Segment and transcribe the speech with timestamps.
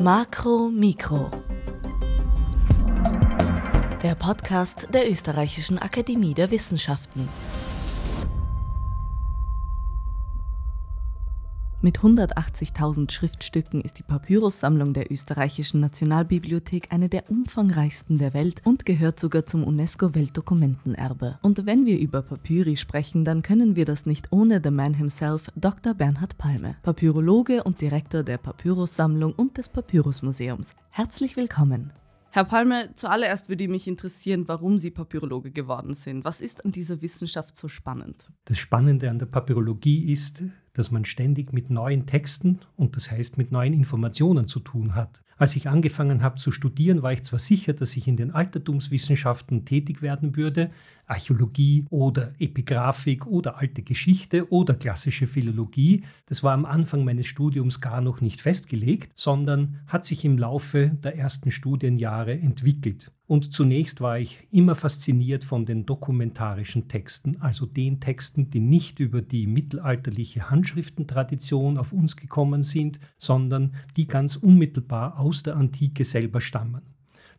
[0.00, 1.28] Makro Mikro.
[4.00, 7.28] Der Podcast der Österreichischen Akademie der Wissenschaften.
[11.80, 18.84] Mit 180.000 Schriftstücken ist die Papyrussammlung der Österreichischen Nationalbibliothek eine der umfangreichsten der Welt und
[18.84, 21.38] gehört sogar zum UNESCO-Weltdokumentenerbe.
[21.40, 25.52] Und wenn wir über Papyri sprechen, dann können wir das nicht ohne The Man himself,
[25.54, 25.94] Dr.
[25.94, 30.74] Bernhard Palme, Papyrologe und Direktor der Papyrussammlung und des Papyrusmuseums.
[30.90, 31.92] Herzlich willkommen.
[32.30, 36.24] Herr Palme, zuallererst würde mich interessieren, warum Sie Papyrologe geworden sind.
[36.24, 38.26] Was ist an dieser Wissenschaft so spannend?
[38.44, 40.42] Das Spannende an der Papyrologie ist,
[40.78, 45.22] dass man ständig mit neuen Texten und das heißt mit neuen Informationen zu tun hat.
[45.38, 49.64] Als ich angefangen habe zu studieren, war ich zwar sicher, dass ich in den Altertumswissenschaften
[49.64, 50.70] tätig werden würde,
[51.06, 56.04] Archäologie oder Epigraphik oder alte Geschichte oder klassische Philologie.
[56.26, 60.90] Das war am Anfang meines Studiums gar noch nicht festgelegt, sondern hat sich im Laufe
[61.02, 63.12] der ersten Studienjahre entwickelt.
[63.28, 69.00] Und zunächst war ich immer fasziniert von den dokumentarischen Texten, also den Texten, die nicht
[69.00, 76.04] über die mittelalterliche Handschriftentradition auf uns gekommen sind, sondern die ganz unmittelbar aus der Antike
[76.04, 76.82] selber stammen.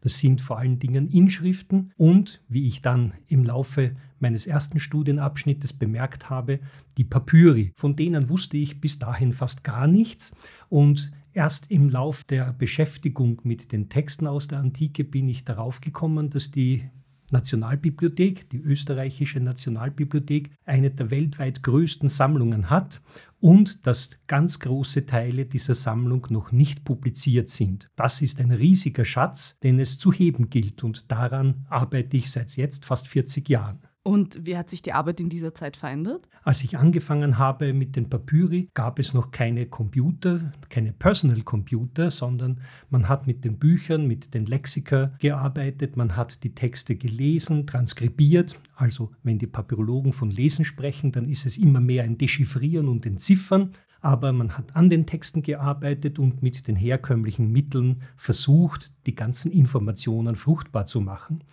[0.02, 5.74] Das sind vor allen Dingen Inschriften und, wie ich dann im Laufe meines ersten Studienabschnittes
[5.74, 6.60] bemerkt habe,
[6.98, 7.74] die Papyri.
[7.76, 10.36] Von denen wusste ich bis dahin fast gar nichts
[10.70, 15.80] und Erst im Lauf der Beschäftigung mit den Texten aus der Antike bin ich darauf
[15.80, 16.90] gekommen, dass die
[17.32, 23.02] Nationalbibliothek, die österreichische Nationalbibliothek, eine der weltweit größten Sammlungen hat
[23.40, 27.90] und dass ganz große Teile dieser Sammlung noch nicht publiziert sind.
[27.96, 32.56] Das ist ein riesiger Schatz, den es zu heben gilt und daran arbeite ich seit
[32.58, 33.89] jetzt fast 40 Jahren.
[34.04, 36.28] Und wie hat sich die Arbeit in dieser Zeit verändert?
[36.44, 42.10] Als ich angefangen habe mit den Papyri, gab es noch keine Computer, keine Personal Computer,
[42.10, 47.68] sondern man hat mit den Büchern, mit den Lexika gearbeitet, man hat die Texte gelesen,
[47.68, 48.60] transkribiert.
[48.76, 53.06] Also wenn die Papyrologen von Lesen sprechen, dann ist es immer mehr ein Dechiffrieren und
[53.06, 59.16] Entziffern aber man hat an den Texten gearbeitet und mit den herkömmlichen Mitteln versucht, die
[59.16, 61.44] ganzen Informationen fruchtbar zu machen.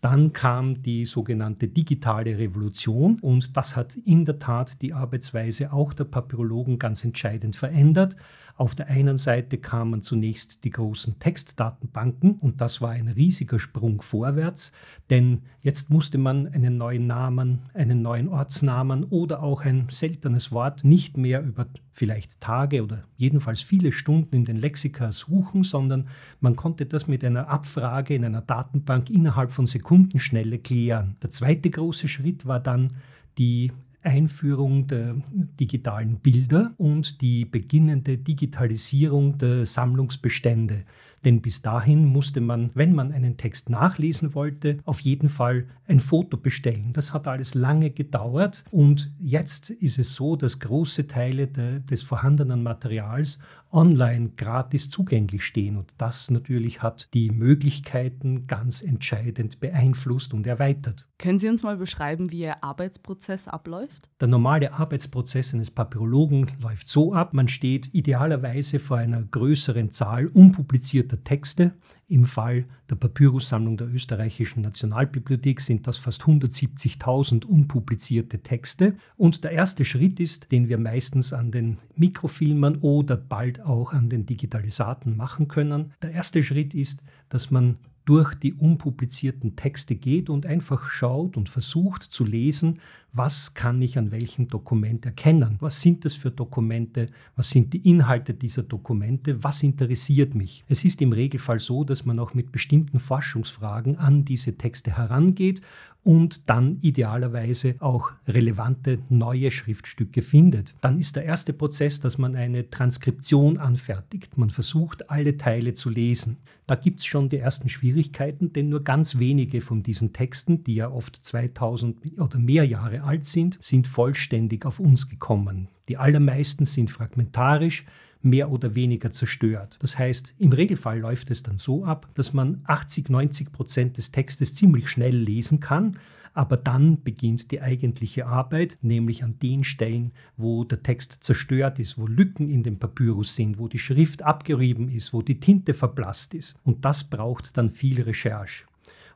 [0.00, 5.92] Dann kam die sogenannte digitale Revolution und das hat in der Tat die Arbeitsweise auch
[5.92, 8.16] der Papyrologen ganz entscheidend verändert.
[8.58, 14.02] Auf der einen Seite kamen zunächst die großen Textdatenbanken und das war ein riesiger Sprung
[14.02, 14.72] vorwärts,
[15.10, 20.82] denn jetzt musste man einen neuen Namen, einen neuen Ortsnamen oder auch ein seltenes Wort
[20.82, 26.08] nicht mehr über vielleicht Tage oder jedenfalls viele Stunden in den Lexika suchen, sondern
[26.40, 31.16] man konnte das mit einer Abfrage in einer Datenbank innerhalb von Sekundenschnelle klären.
[31.22, 32.92] Der zweite große Schritt war dann
[33.38, 33.70] die
[34.08, 40.84] Einführung der digitalen Bilder und die beginnende Digitalisierung der Sammlungsbestände.
[41.24, 46.00] Denn bis dahin musste man, wenn man einen Text nachlesen wollte, auf jeden Fall ein
[46.00, 46.92] Foto bestellen.
[46.92, 52.02] Das hat alles lange gedauert und jetzt ist es so, dass große Teile de, des
[52.02, 53.40] vorhandenen Materials
[53.70, 55.76] online gratis zugänglich stehen.
[55.76, 61.06] Und das natürlich hat die Möglichkeiten ganz entscheidend beeinflusst und erweitert.
[61.18, 64.08] Können Sie uns mal beschreiben, wie Ihr Arbeitsprozess abläuft?
[64.20, 70.26] Der normale Arbeitsprozess eines Papyrologen läuft so ab, man steht idealerweise vor einer größeren Zahl
[70.26, 71.74] unpublizierter Texte.
[72.10, 78.96] Im Fall der Papyrussammlung der österreichischen Nationalbibliothek sind das fast 170.000 unpublizierte Texte.
[79.18, 84.08] Und der erste Schritt ist, den wir meistens an den Mikrofilmern oder bald auch an
[84.08, 85.92] den Digitalisaten machen können.
[86.00, 87.76] Der erste Schritt ist, dass man
[88.06, 92.80] durch die unpublizierten Texte geht und einfach schaut und versucht zu lesen,
[93.12, 95.56] was kann ich an welchem Dokument erkennen?
[95.60, 97.08] Was sind das für Dokumente?
[97.36, 99.42] Was sind die Inhalte dieser Dokumente?
[99.42, 100.64] Was interessiert mich?
[100.68, 105.62] Es ist im Regelfall so, dass man auch mit bestimmten Forschungsfragen an diese Texte herangeht
[106.04, 110.74] und dann idealerweise auch relevante neue Schriftstücke findet.
[110.80, 114.38] Dann ist der erste Prozess, dass man eine Transkription anfertigt.
[114.38, 116.38] Man versucht, alle Teile zu lesen.
[116.66, 120.76] Da gibt es schon die ersten Schwierigkeiten, denn nur ganz wenige von diesen Texten, die
[120.76, 125.68] ja oft 2000 oder mehr Jahre alt sind, sind vollständig auf uns gekommen.
[125.88, 127.84] Die allermeisten sind fragmentarisch,
[128.22, 129.78] mehr oder weniger zerstört.
[129.80, 134.10] Das heißt, im Regelfall läuft es dann so ab, dass man 80, 90 Prozent des
[134.10, 135.98] Textes ziemlich schnell lesen kann,
[136.34, 141.98] aber dann beginnt die eigentliche Arbeit, nämlich an den Stellen, wo der Text zerstört ist,
[141.98, 146.34] wo Lücken in dem Papyrus sind, wo die Schrift abgerieben ist, wo die Tinte verblasst
[146.34, 146.60] ist.
[146.64, 148.67] Und das braucht dann viel Recherche.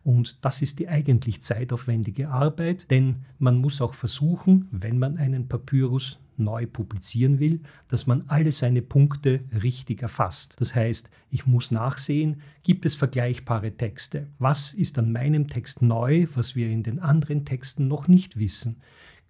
[0.05, 5.49] Und das ist die eigentlich zeitaufwendige Arbeit, denn man muss auch versuchen, wenn man einen
[5.49, 10.57] Papyrus neu publizieren will, dass man alle seine Punkte richtig erfasst.
[10.59, 14.29] Das heißt, ich muss nachsehen, gibt es vergleichbare Texte?
[14.39, 18.81] Was ist an meinem Text neu, was wir in den anderen Texten noch nicht wissen?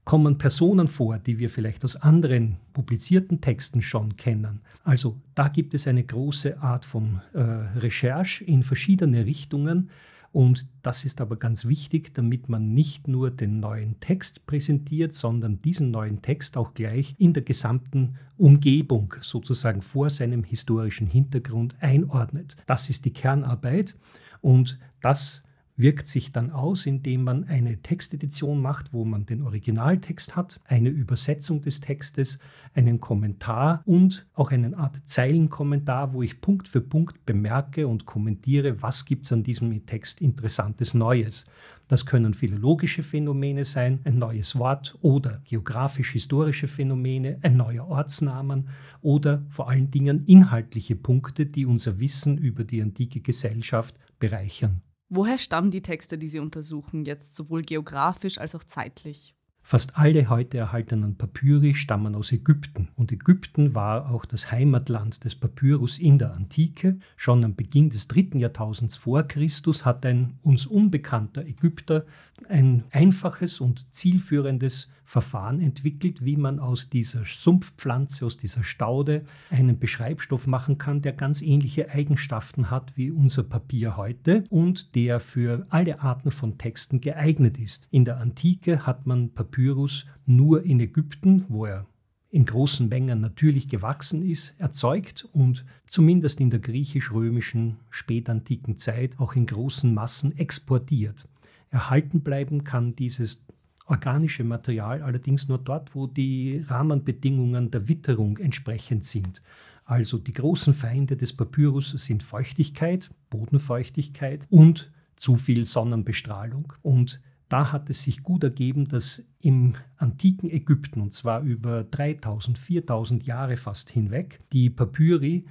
[0.05, 4.61] Kommen Personen vor, die wir vielleicht aus anderen publizierten Texten schon kennen?
[4.83, 9.91] Also da gibt es eine große Art von äh, Recherche in verschiedene Richtungen,
[10.33, 15.59] und das ist aber ganz wichtig, damit man nicht nur den neuen Text präsentiert, sondern
[15.59, 22.57] diesen neuen Text auch gleich in der gesamten Umgebung sozusagen vor seinem historischen Hintergrund einordnet.
[22.67, 23.95] Das ist die Kernarbeit
[24.41, 25.43] und das
[25.83, 30.89] wirkt sich dann aus, indem man eine Textedition macht, wo man den Originaltext hat, eine
[30.89, 32.39] Übersetzung des Textes,
[32.73, 38.81] einen Kommentar und auch eine Art Zeilenkommentar, wo ich Punkt für Punkt bemerke und kommentiere,
[38.81, 41.47] was gibt es an diesem Text Interessantes Neues.
[41.89, 48.69] Das können philologische Phänomene sein, ein neues Wort oder geografisch-historische Phänomene, ein neuer Ortsnamen
[49.01, 54.81] oder vor allen Dingen inhaltliche Punkte, die unser Wissen über die antike Gesellschaft bereichern.
[55.15, 59.35] Woher stammen die Texte, die Sie untersuchen, jetzt sowohl geografisch als auch zeitlich?
[59.63, 65.35] Fast alle heute erhaltenen Papyri stammen aus Ägypten und Ägypten war auch das Heimatland des
[65.35, 66.99] Papyrus in der Antike.
[67.17, 72.07] Schon am Beginn des dritten Jahrtausends vor Christus hat ein uns unbekannter Ägypter
[72.49, 79.79] ein einfaches und zielführendes Verfahren entwickelt, wie man aus dieser Sumpfpflanze, aus dieser Staude einen
[79.79, 85.67] Beschreibstoff machen kann, der ganz ähnliche Eigenschaften hat wie unser Papier heute und der für
[85.69, 87.89] alle Arten von Texten geeignet ist.
[87.91, 91.85] In der Antike hat man Papyrus nur in Ägypten, wo er
[92.31, 99.35] in großen Mengen natürlich gewachsen ist, erzeugt und zumindest in der griechisch-römischen spätantiken Zeit auch
[99.35, 101.29] in großen Massen exportiert.
[101.69, 103.45] Erhalten bleiben kann dieses
[103.93, 109.43] organische Material allerdings nur dort, wo die Rahmenbedingungen der Witterung entsprechend sind.
[109.85, 116.73] Also die großen Feinde des Papyrus sind Feuchtigkeit, Bodenfeuchtigkeit und zu viel Sonnenbestrahlung.
[116.81, 122.57] Und da hat es sich gut ergeben, dass im antiken Ägypten, und zwar über 3000,
[122.57, 125.45] 4000 Jahre fast hinweg, die Papyri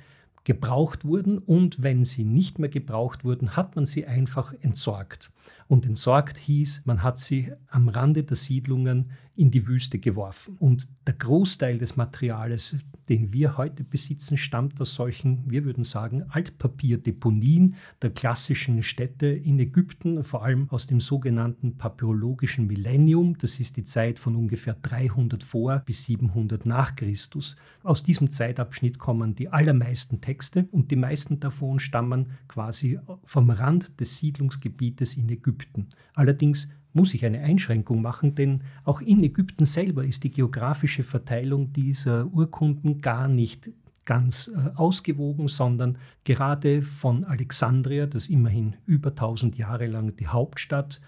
[0.43, 5.29] gebraucht wurden und wenn sie nicht mehr gebraucht wurden, hat man sie einfach entsorgt.
[5.67, 10.55] Und entsorgt hieß, man hat sie am Rande der Siedlungen in die Wüste geworfen.
[10.59, 12.75] Und der Großteil des Materials,
[13.07, 19.57] den wir heute besitzen, stammt aus solchen, wir würden sagen, Altpapierdeponien der klassischen Städte in
[19.59, 23.37] Ägypten, vor allem aus dem sogenannten papyrologischen Millennium.
[23.37, 27.55] Das ist die Zeit von ungefähr 300 vor bis 700 nach Christus.
[27.83, 33.99] Aus diesem Zeitabschnitt kommen die allermeisten Texte und die meisten davon stammen quasi vom Rand
[33.99, 35.89] des Siedlungsgebietes in Ägypten.
[36.13, 41.71] Allerdings muss ich eine Einschränkung machen, denn auch in Ägypten selber ist die geografische Verteilung
[41.71, 43.71] dieser Urkunden gar nicht
[44.05, 51.01] ganz äh, ausgewogen, sondern gerade von Alexandria, das immerhin über 1000 Jahre lang die Hauptstadt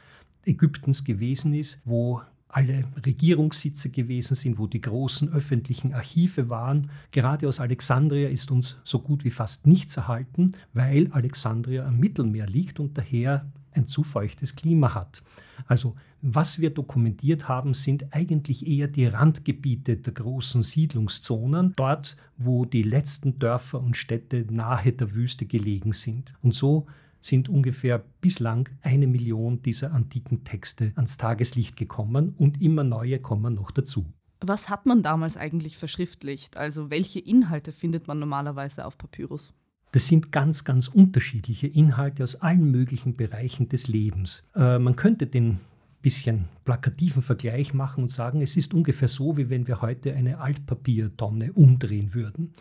[0.45, 2.21] Ägyptens gewesen ist, wo
[2.53, 6.91] alle Regierungssitze gewesen sind, wo die großen öffentlichen Archive waren.
[7.11, 12.45] Gerade aus Alexandria ist uns so gut wie fast nichts erhalten, weil Alexandria am Mittelmeer
[12.45, 15.23] liegt und daher ein zu feuchtes Klima hat.
[15.67, 22.63] Also was wir dokumentiert haben, sind eigentlich eher die Randgebiete der großen Siedlungszonen, dort wo
[22.63, 26.33] die letzten Dörfer und Städte nahe der Wüste gelegen sind.
[26.41, 26.87] Und so
[27.19, 33.55] sind ungefähr bislang eine Million dieser antiken Texte ans Tageslicht gekommen und immer neue kommen
[33.55, 34.05] noch dazu.
[34.39, 36.57] Was hat man damals eigentlich verschriftlicht?
[36.57, 39.53] Also welche Inhalte findet man normalerweise auf Papyrus?
[39.93, 44.43] Das sind ganz, ganz unterschiedliche Inhalte aus allen möglichen Bereichen des Lebens.
[44.55, 45.59] Äh, man könnte den
[46.03, 50.37] bisschen plakativen Vergleich machen und sagen, es ist ungefähr so, wie wenn wir heute eine
[50.39, 52.53] Altpapiertonne umdrehen würden.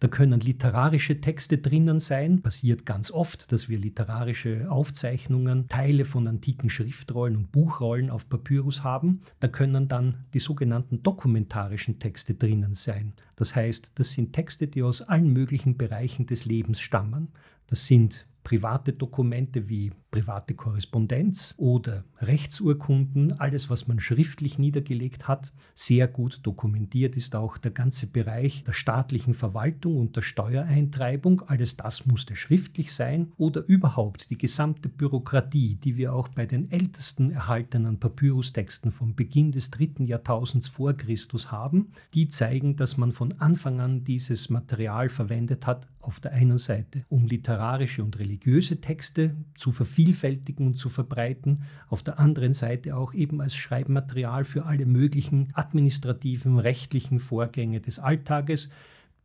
[0.00, 2.42] Da können literarische Texte drinnen sein.
[2.42, 8.82] Passiert ganz oft, dass wir literarische Aufzeichnungen, Teile von antiken Schriftrollen und Buchrollen auf Papyrus
[8.82, 9.20] haben.
[9.40, 13.12] Da können dann die sogenannten dokumentarischen Texte drinnen sein.
[13.36, 17.28] Das heißt, das sind Texte, die aus allen möglichen Bereichen des Lebens stammen.
[17.66, 25.52] Das sind private Dokumente wie private Korrespondenz oder Rechtsurkunden, alles, was man schriftlich niedergelegt hat,
[25.74, 31.42] sehr gut dokumentiert ist auch der ganze Bereich der staatlichen Verwaltung und der Steuereintreibung.
[31.48, 36.70] Alles das musste schriftlich sein oder überhaupt die gesamte Bürokratie, die wir auch bei den
[36.70, 43.10] ältesten erhaltenen Papyrustexten vom Beginn des dritten Jahrtausends vor Christus haben, die zeigen, dass man
[43.10, 48.80] von Anfang an dieses Material verwendet hat, auf der einen Seite, um literarische und religiöse
[48.80, 54.44] Texte zu vervielfältigen, vervielfältigen und zu verbreiten, auf der anderen Seite auch eben als Schreibmaterial
[54.44, 58.70] für alle möglichen administrativen, rechtlichen Vorgänge des Alltages,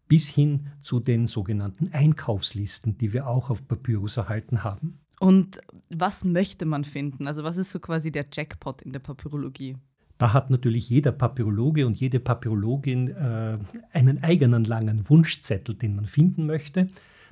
[0.07, 4.99] bis hin zu den sogenannten Einkaufslisten, die wir auch auf Papyrus erhalten haben.
[5.19, 5.59] Und
[5.89, 7.27] was möchte man finden?
[7.27, 9.75] Also was ist so quasi der Jackpot in der Papyrologie?
[10.17, 13.57] Da hat natürlich jeder Papyrologe und jede Papyrologin äh,
[13.93, 16.89] einen eigenen langen Wunschzettel, den man finden möchte.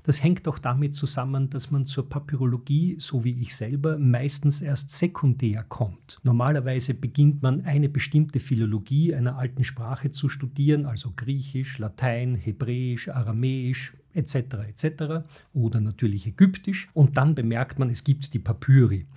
[0.08, 4.92] Das hängt auch damit zusammen, dass man zur Papyrologie, so wie ich selber, meistens erst
[4.92, 6.22] sekundär kommt.
[6.24, 13.10] Normalerweise beginnt man eine bestimmte Philologie einer alten Sprache zu studieren, also Griechisch, Latein, Hebräisch,
[13.10, 14.36] Aramäisch, etc.
[14.70, 15.26] etc.
[15.54, 19.08] oder natürlich Ägyptisch und dann bemerkt man, es gibt die Papyri.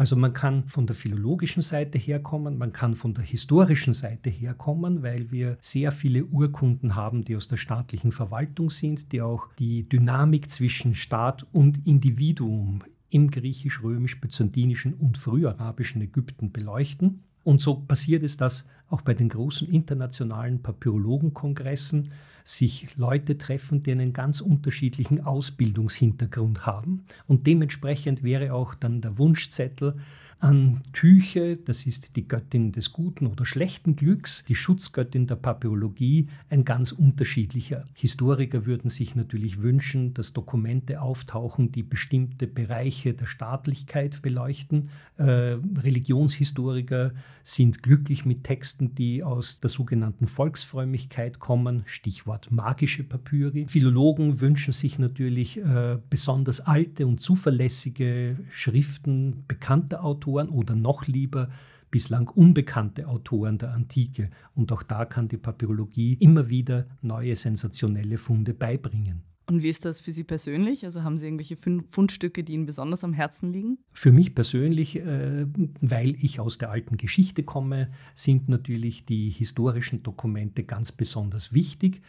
[0.00, 5.02] Also man kann von der philologischen Seite herkommen, man kann von der historischen Seite herkommen,
[5.02, 9.86] weil wir sehr viele Urkunden haben, die aus der staatlichen Verwaltung sind, die auch die
[9.86, 17.24] Dynamik zwischen Staat und Individuum im griechisch-römisch-byzantinischen und früharabischen Ägypten beleuchten.
[17.44, 22.10] Und so passiert es, dass auch bei den großen internationalen Papyrologenkongressen
[22.56, 27.04] sich Leute treffen, die einen ganz unterschiedlichen Ausbildungshintergrund haben.
[27.26, 29.96] Und dementsprechend wäre auch dann der Wunschzettel
[30.40, 36.28] an Tyche, das ist die Göttin des guten oder schlechten Glücks, die Schutzgöttin der Papyrologie,
[36.48, 37.84] ein ganz unterschiedlicher.
[37.92, 44.88] Historiker würden sich natürlich wünschen, dass Dokumente auftauchen, die bestimmte Bereiche der Staatlichkeit beleuchten.
[45.18, 53.66] Äh, Religionshistoriker sind glücklich mit Texten, die aus der sogenannten Volksfrömmigkeit kommen, Stichwort magische Papyri.
[53.68, 61.06] Philologen wünschen sich natürlich äh, besonders alte und zuverlässige Schriften bekannter Autoren Autoren oder noch
[61.06, 61.48] lieber
[61.90, 64.30] bislang unbekannte Autoren der Antike.
[64.54, 69.22] Und auch da kann die Papyrologie immer wieder neue sensationelle Funde beibringen.
[69.48, 70.84] Und wie ist das für Sie persönlich?
[70.84, 73.78] Also haben Sie irgendwelche Fundstücke, die Ihnen besonders am Herzen liegen?
[73.92, 75.46] Für mich persönlich, äh,
[75.80, 82.00] weil ich aus der alten Geschichte komme, sind natürlich die historischen Dokumente ganz besonders wichtig.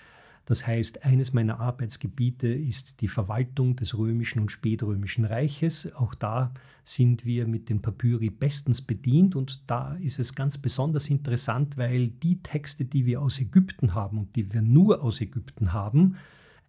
[0.45, 5.93] Das heißt, eines meiner Arbeitsgebiete ist die Verwaltung des römischen und spätrömischen Reiches.
[5.93, 11.10] Auch da sind wir mit den Papyri bestens bedient und da ist es ganz besonders
[11.10, 15.74] interessant, weil die Texte, die wir aus Ägypten haben und die wir nur aus Ägypten
[15.74, 16.17] haben,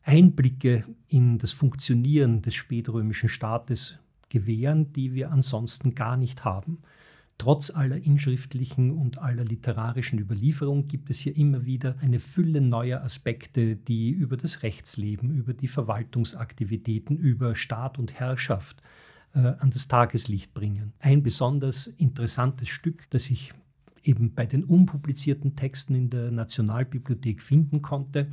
[0.03, 3.99] Einblicke in das Funktionieren des spätrömischen Staates
[4.29, 6.79] gewähren, die wir ansonsten gar nicht haben.
[7.43, 13.01] Trotz aller inschriftlichen und aller literarischen Überlieferung gibt es hier immer wieder eine Fülle neuer
[13.01, 18.81] Aspekte, die über das Rechtsleben, über die Verwaltungsaktivitäten, über Staat und Herrschaft
[19.35, 20.93] äh, an das Tageslicht bringen.
[21.01, 23.53] Ein besonders interessantes Stück, das ich
[24.05, 28.31] eben bei den unpublizierten Texten in der Nationalbibliothek finden konnte,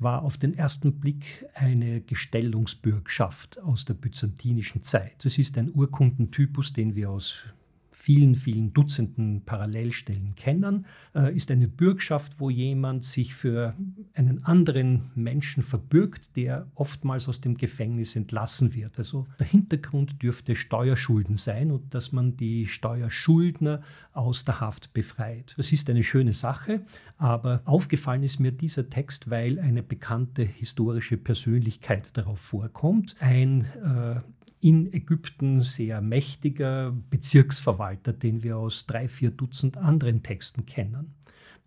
[0.00, 5.24] war auf den ersten Blick eine Gestellungsbürgschaft aus der byzantinischen Zeit.
[5.24, 7.44] Das ist ein Urkundentypus, den wir aus
[8.02, 13.76] vielen, vielen Dutzenden Parallelstellen kennen, äh, ist eine Bürgschaft, wo jemand sich für
[14.14, 18.98] einen anderen Menschen verbürgt, der oftmals aus dem Gefängnis entlassen wird.
[18.98, 23.82] Also der Hintergrund dürfte Steuerschulden sein und dass man die Steuerschuldner
[24.12, 25.54] aus der Haft befreit.
[25.56, 26.84] Das ist eine schöne Sache,
[27.18, 33.14] aber aufgefallen ist mir dieser Text, weil eine bekannte historische Persönlichkeit darauf vorkommt.
[33.20, 34.20] Ein äh,
[34.62, 41.14] in Ägypten sehr mächtiger Bezirksverwalter, den wir aus drei, vier Dutzend anderen Texten kennen.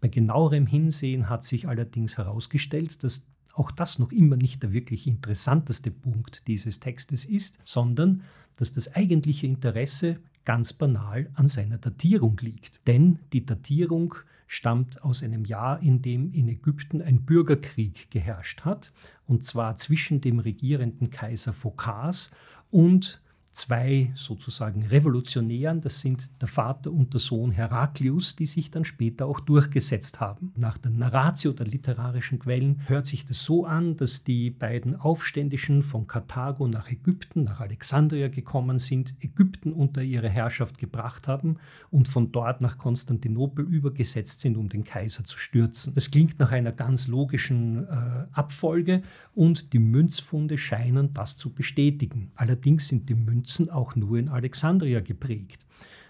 [0.01, 5.07] Bei genauerem Hinsehen hat sich allerdings herausgestellt, dass auch das noch immer nicht der wirklich
[5.07, 8.23] interessanteste Punkt dieses Textes ist, sondern
[8.57, 12.79] dass das eigentliche Interesse ganz banal an seiner Datierung liegt.
[12.87, 14.15] Denn die Datierung
[14.47, 18.93] stammt aus einem Jahr, in dem in Ägypten ein Bürgerkrieg geherrscht hat,
[19.25, 22.31] und zwar zwischen dem regierenden Kaiser Phokas
[22.69, 23.21] und
[23.55, 29.25] zwei sozusagen Revolutionären, das sind der Vater und der Sohn Heraklius, die sich dann später
[29.25, 30.51] auch durchgesetzt haben.
[30.57, 35.83] Nach der Narratio der literarischen Quellen hört sich das so an, dass die beiden Aufständischen
[35.83, 41.57] von Karthago nach Ägypten, nach Alexandria gekommen sind, Ägypten unter ihre Herrschaft gebracht haben
[41.89, 45.95] und von dort nach Konstantinopel übergesetzt sind, um den Kaiser zu stürzen.
[45.95, 49.01] Das klingt nach einer ganz logischen äh, Abfolge
[49.33, 52.31] und die Münzfunde scheinen das zu bestätigen.
[52.35, 55.59] Allerdings sind die Münzen auch nur in Alexandria geprägt.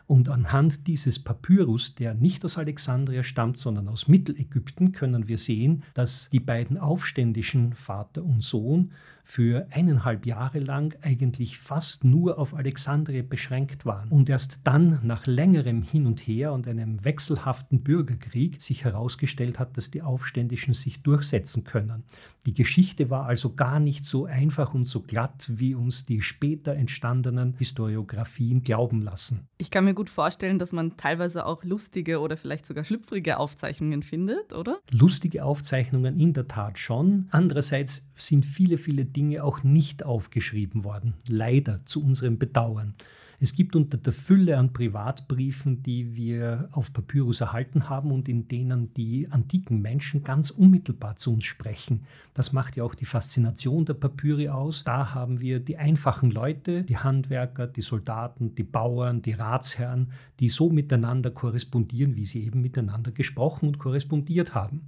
[0.07, 5.83] Und anhand dieses Papyrus, der nicht aus Alexandria stammt, sondern aus Mittelägypten, können wir sehen,
[5.93, 8.91] dass die beiden Aufständischen, Vater und Sohn,
[9.27, 15.25] für eineinhalb Jahre lang eigentlich fast nur auf Alexandria beschränkt waren und erst dann nach
[15.25, 21.01] längerem Hin und Her und einem wechselhaften Bürgerkrieg sich herausgestellt hat, dass die Aufständischen sich
[21.01, 22.03] durchsetzen können.
[22.45, 26.75] Die Geschichte war also gar nicht so einfach und so glatt, wie uns die später
[26.75, 29.47] entstandenen Historiografien glauben lassen.
[29.57, 34.03] Ich kann mir gut vorstellen, dass man teilweise auch lustige oder vielleicht sogar schlüpfrige Aufzeichnungen
[34.03, 34.79] findet, oder?
[34.91, 37.27] Lustige Aufzeichnungen in der Tat schon.
[37.31, 41.15] Andererseits sind viele, viele Dinge auch nicht aufgeschrieben worden.
[41.27, 42.93] Leider zu unserem Bedauern.
[43.39, 48.47] Es gibt unter der Fülle an Privatbriefen, die wir auf Papyrus erhalten haben und in
[48.47, 52.05] denen die antiken Menschen ganz unmittelbar zu uns sprechen.
[52.33, 54.83] Das macht ja auch die Faszination der Papyri aus.
[54.83, 60.49] Da haben wir die einfachen Leute, die Handwerker, die Soldaten, die Bauern, die Ratsherren, die
[60.49, 64.87] so miteinander korrespondieren, wie sie eben miteinander gesprochen und korrespondiert haben.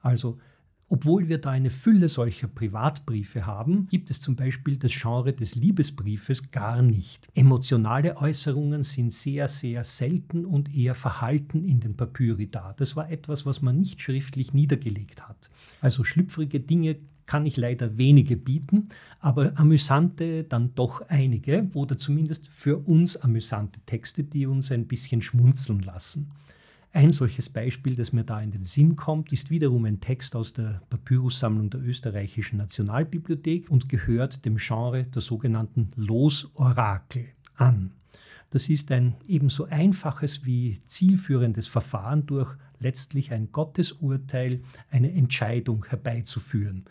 [0.00, 0.38] Also
[0.94, 5.56] obwohl wir da eine Fülle solcher Privatbriefe haben, gibt es zum Beispiel das Genre des
[5.56, 7.26] Liebesbriefes gar nicht.
[7.34, 12.74] Emotionale Äußerungen sind sehr, sehr selten und eher verhalten in den Papyri da.
[12.76, 15.50] Das war etwas, was man nicht schriftlich niedergelegt hat.
[15.80, 16.94] Also schlüpfrige Dinge
[17.26, 23.80] kann ich leider wenige bieten, aber amüsante dann doch einige oder zumindest für uns amüsante
[23.80, 26.30] Texte, die uns ein bisschen schmunzeln lassen.
[26.94, 30.52] Ein solches Beispiel, das mir da in den Sinn kommt, ist wiederum ein Text aus
[30.52, 37.94] der Papyrussammlung der Österreichischen Nationalbibliothek und gehört dem Genre der sogenannten Losorakel an.
[38.50, 46.84] Das ist ein ebenso einfaches wie zielführendes Verfahren durch letztlich ein Gottesurteil, eine Entscheidung herbeizuführen.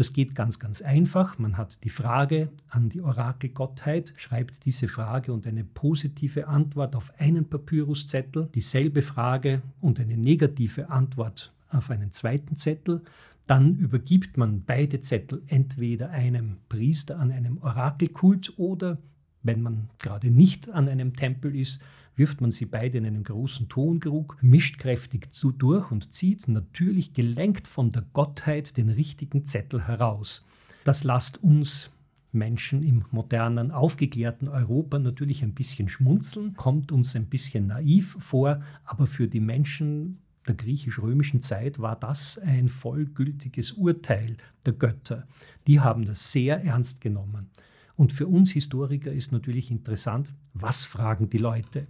[0.00, 1.38] Das geht ganz, ganz einfach.
[1.38, 7.12] Man hat die Frage an die Orakelgottheit, schreibt diese Frage und eine positive Antwort auf
[7.20, 13.02] einen Papyruszettel, dieselbe Frage und eine negative Antwort auf einen zweiten Zettel.
[13.46, 18.96] Dann übergibt man beide Zettel entweder einem Priester an einem Orakelkult oder,
[19.42, 21.78] wenn man gerade nicht an einem Tempel ist,
[22.20, 27.14] wirft man sie beide in einen großen Tonkrug, mischt kräftig zu durch und zieht, natürlich
[27.14, 30.44] gelenkt von der Gottheit, den richtigen Zettel heraus.
[30.84, 31.90] Das lasst uns
[32.30, 38.60] Menschen im modernen, aufgeklärten Europa natürlich ein bisschen schmunzeln, kommt uns ein bisschen naiv vor,
[38.84, 45.26] aber für die Menschen der griechisch-römischen Zeit war das ein vollgültiges Urteil der Götter.
[45.66, 47.48] Die haben das sehr ernst genommen.
[47.96, 51.86] Und für uns Historiker ist natürlich interessant, was fragen die Leute?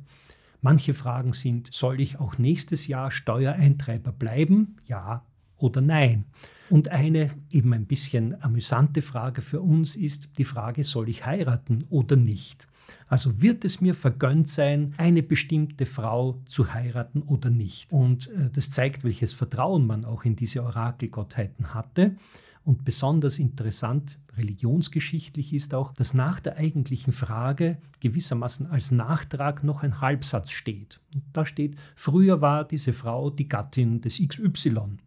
[0.62, 4.76] Manche Fragen sind, soll ich auch nächstes Jahr Steuereintreiber bleiben?
[4.86, 5.24] Ja
[5.56, 6.24] oder nein?
[6.68, 11.84] Und eine eben ein bisschen amüsante Frage für uns ist die Frage, soll ich heiraten
[11.90, 12.68] oder nicht?
[13.08, 17.92] Also wird es mir vergönnt sein, eine bestimmte Frau zu heiraten oder nicht?
[17.92, 22.16] Und äh, das zeigt, welches Vertrauen man auch in diese Orakelgottheiten hatte.
[22.64, 29.82] Und besonders interessant religionsgeschichtlich ist auch, dass nach der eigentlichen Frage gewissermaßen als Nachtrag noch
[29.82, 31.00] ein Halbsatz steht.
[31.14, 34.98] Und da steht, früher war diese Frau die Gattin des XY.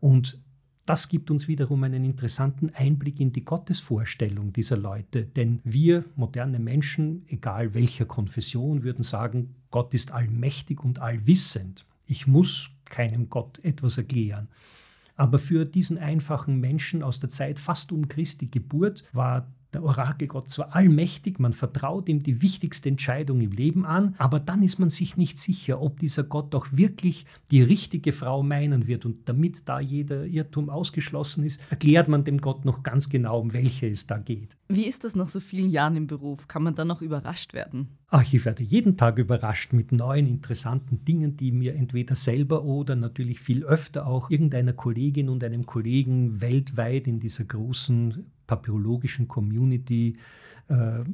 [0.00, 0.40] Und
[0.86, 6.58] das gibt uns wiederum einen interessanten Einblick in die Gottesvorstellung dieser Leute, denn wir moderne
[6.58, 11.84] Menschen, egal welcher Konfession, würden sagen, Gott ist allmächtig und allwissend.
[12.06, 14.48] Ich muss keinem Gott etwas erklären.
[15.18, 20.48] Aber für diesen einfachen Menschen aus der Zeit fast um Christi Geburt war der Orakelgott
[20.48, 24.88] zwar allmächtig, man vertraut ihm die wichtigste Entscheidung im Leben an, aber dann ist man
[24.88, 29.04] sich nicht sicher, ob dieser Gott auch wirklich die richtige Frau meinen wird.
[29.04, 33.52] Und damit da jeder Irrtum ausgeschlossen ist, erklärt man dem Gott noch ganz genau, um
[33.52, 34.56] welche es da geht.
[34.68, 36.48] Wie ist das nach so vielen Jahren im Beruf?
[36.48, 37.97] Kann man dann noch überrascht werden?
[38.10, 42.96] Ach, ich werde jeden Tag überrascht mit neuen, interessanten Dingen, die mir entweder selber oder
[42.96, 50.16] natürlich viel öfter auch irgendeiner Kollegin und einem Kollegen weltweit in dieser großen papyrologischen Community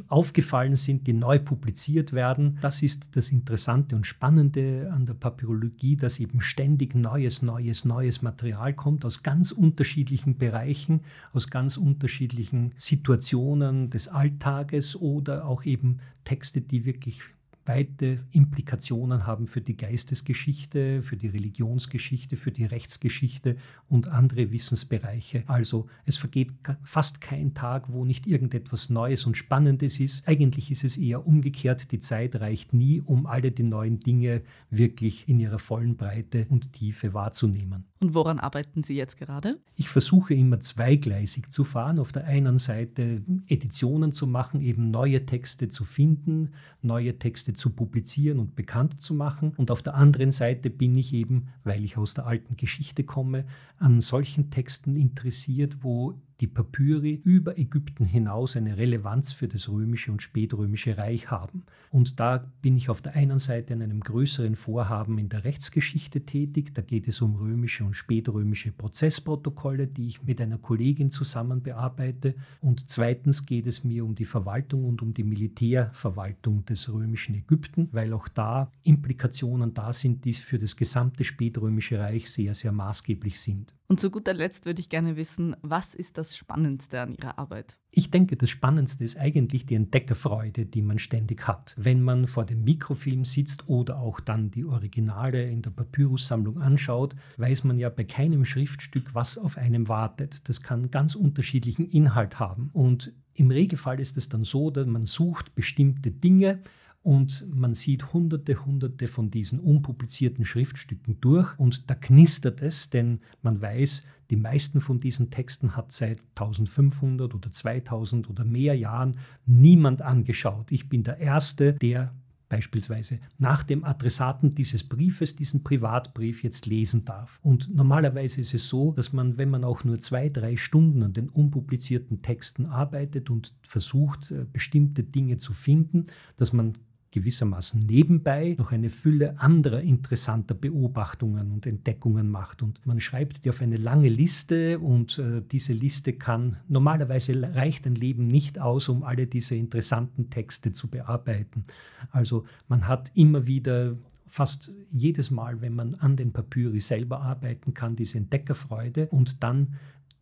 [0.09, 2.59] aufgefallen sind, die neu publiziert werden.
[2.61, 8.21] Das ist das Interessante und Spannende an der Papyrologie, dass eben ständig neues, neues, neues
[8.21, 16.01] Material kommt aus ganz unterschiedlichen Bereichen, aus ganz unterschiedlichen Situationen des Alltages oder auch eben
[16.25, 17.21] Texte, die wirklich
[17.67, 23.57] weite Implikationen haben für die Geistesgeschichte, für die Religionsgeschichte, für die Rechtsgeschichte
[23.89, 25.45] und andere Wissensbereiche.
[25.47, 30.29] Also es vergeht fast kein Tag, wo nicht irgendetwas Neues und Spannendes ist.
[30.29, 31.93] Eigentlich ist es eher umgekehrt.
[31.93, 36.73] Die Zeit reicht nie, um alle die neuen Dinge wirklich in ihrer vollen Breite und
[36.73, 37.85] Tiefe wahrzunehmen.
[38.05, 39.59] Und woran arbeiten Sie jetzt gerade?
[39.77, 41.99] Ich versuche immer zweigleisig zu fahren.
[41.99, 46.51] Auf der einen Seite Editionen zu machen, eben neue Texte zu finden,
[46.83, 49.55] neue Texte zu publizieren und bekannt zu machen.
[49.57, 53.47] Und auf der anderen Seite bin ich eben, weil ich aus der alten Geschichte komme,
[53.79, 60.11] an solchen Texten interessiert, wo die Papyri über Ägypten hinaus eine Relevanz für das römische
[60.11, 61.65] und spätrömische Reich haben.
[61.91, 66.27] Und da bin ich auf der einen Seite an einem größeren Vorhaben in der Rechtsgeschichte
[66.27, 66.75] tätig.
[66.75, 72.35] Da geht es um römische und spätrömische Prozessprotokolle, die ich mit einer Kollegin zusammen bearbeite.
[72.61, 77.89] Und zweitens geht es mir um die Verwaltung und um die Militärverwaltung des römischen Ägypten,
[77.93, 83.41] weil auch da Implikationen da sind, die für das gesamte spätrömische Reich sehr, sehr maßgeblich
[83.41, 83.73] sind.
[83.87, 87.77] Und zu guter Letzt würde ich gerne wissen, was ist das Spannendste an Ihrer Arbeit?
[87.91, 91.75] Ich denke, das Spannendste ist eigentlich die Entdeckerfreude, die man ständig hat.
[91.77, 97.15] Wenn man vor dem Mikrofilm sitzt oder auch dann die Originale in der Papyrussammlung anschaut,
[97.37, 100.49] weiß man ja bei keinem Schriftstück, was auf einem wartet.
[100.49, 102.71] Das kann ganz unterschiedlichen Inhalt haben.
[102.73, 106.63] Und im Regelfall ist es dann so, dass man sucht bestimmte Dinge,
[107.05, 113.21] und man sieht hunderte, hunderte von diesen unpublizierten Schriftstücken durch und da knistert es, denn
[113.43, 119.19] man weiß, die meisten von diesen Texten hat seit 1500 oder 2000 oder mehr Jahren
[119.45, 120.73] niemand angeschaut.
[120.73, 122.15] Ich bin der Erste, der
[122.49, 127.39] beispielsweise nach dem Adressaten dieses Briefes diesen Privatbrief jetzt lesen darf.
[127.43, 131.13] Und normalerweise ist es so, dass man, wenn man auch nur zwei, drei Stunden an
[131.13, 136.05] den unpublizierten Texten arbeitet und versucht, äh, bestimmte Dinge zu finden,
[136.37, 136.79] dass man
[137.15, 142.61] gewissermaßen nebenbei noch eine Fülle anderer interessanter Beobachtungen und Entdeckungen macht.
[142.61, 147.87] Und man schreibt die auf eine lange Liste und äh, diese Liste kann, normalerweise reicht
[147.87, 151.63] ein Leben nicht aus, um alle diese interessanten Texte zu bearbeiten.
[152.11, 153.97] Also man hat immer wieder
[154.27, 159.75] fast jedes Mal, wenn man an den Papyri selber arbeiten kann, diese Entdeckerfreude und dann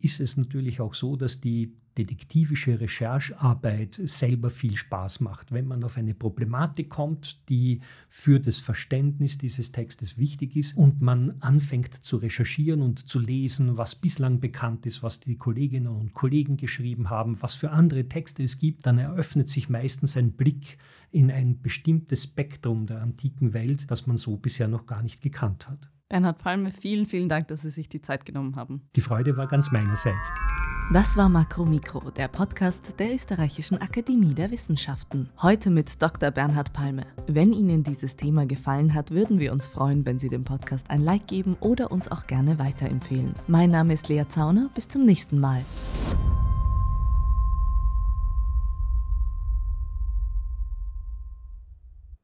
[0.03, 5.53] ist es natürlich auch so, dass die detektivische Recherchearbeit selber viel Spaß macht.
[5.53, 11.03] Wenn man auf eine Problematik kommt, die für das Verständnis dieses Textes wichtig ist und
[11.03, 16.15] man anfängt zu recherchieren und zu lesen, was bislang bekannt ist, was die Kolleginnen und
[16.15, 20.79] Kollegen geschrieben haben, was für andere Texte es gibt, dann eröffnet sich meistens ein Blick
[21.11, 25.69] in ein bestimmtes Spektrum der antiken Welt, das man so bisher noch gar nicht gekannt
[25.69, 25.91] hat.
[26.13, 28.83] Bernhard Palme, vielen, vielen Dank, dass Sie sich die Zeit genommen haben.
[28.97, 30.31] Die Freude war ganz meinerseits.
[30.93, 35.31] Das war Makro Mikro, der Podcast der Österreichischen Akademie der Wissenschaften.
[35.41, 36.31] Heute mit Dr.
[36.31, 37.07] Bernhard Palme.
[37.29, 41.01] Wenn Ihnen dieses Thema gefallen hat, würden wir uns freuen, wenn Sie dem Podcast ein
[41.01, 43.33] Like geben oder uns auch gerne weiterempfehlen.
[43.47, 44.69] Mein Name ist Lea Zauner.
[44.75, 45.65] Bis zum nächsten Mal.